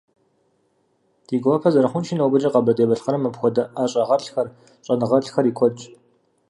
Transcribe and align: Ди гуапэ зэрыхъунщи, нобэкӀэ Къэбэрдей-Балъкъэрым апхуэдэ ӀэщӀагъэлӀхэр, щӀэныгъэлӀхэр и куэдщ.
Ди 1.27 1.35
гуапэ 1.43 1.69
зэрыхъунщи, 1.73 2.17
нобэкӀэ 2.17 2.49
Къэбэрдей-Балъкъэрым 2.53 3.27
апхуэдэ 3.27 3.63
ӀэщӀагъэлӀхэр, 3.77 4.47
щӀэныгъэлӀхэр 4.85 5.45
и 5.51 5.53
куэдщ. 5.57 5.81